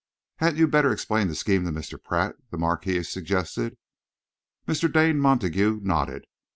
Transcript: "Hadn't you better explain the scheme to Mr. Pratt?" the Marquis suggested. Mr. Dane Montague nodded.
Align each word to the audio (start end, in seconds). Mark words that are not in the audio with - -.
"Hadn't 0.37 0.57
you 0.57 0.67
better 0.67 0.91
explain 0.91 1.27
the 1.27 1.35
scheme 1.35 1.63
to 1.63 1.69
Mr. 1.71 2.01
Pratt?" 2.03 2.35
the 2.49 2.57
Marquis 2.57 3.03
suggested. 3.03 3.77
Mr. 4.67 4.91
Dane 4.91 5.19
Montague 5.19 5.79
nodded. 5.83 6.25